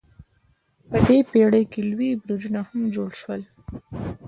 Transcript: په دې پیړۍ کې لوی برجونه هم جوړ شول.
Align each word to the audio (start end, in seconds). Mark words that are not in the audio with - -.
په 0.89 0.97
دې 1.07 1.17
پیړۍ 1.31 1.63
کې 1.71 1.81
لوی 1.91 2.09
برجونه 2.21 2.61
هم 2.69 2.81
جوړ 2.95 3.09
شول. 3.21 3.41